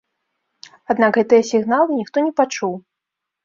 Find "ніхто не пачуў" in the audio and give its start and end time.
2.01-2.77